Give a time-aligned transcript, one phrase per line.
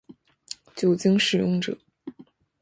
[0.75, 1.77] 酒精使用者